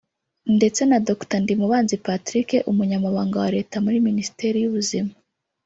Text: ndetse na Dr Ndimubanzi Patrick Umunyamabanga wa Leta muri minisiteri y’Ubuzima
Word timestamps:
ndetse 0.57 0.81
na 0.89 0.97
Dr 1.07 1.39
Ndimubanzi 1.43 1.95
Patrick 2.05 2.49
Umunyamabanga 2.71 3.37
wa 3.43 3.49
Leta 3.55 3.75
muri 3.85 3.97
minisiteri 4.07 4.57
y’Ubuzima 4.59 5.11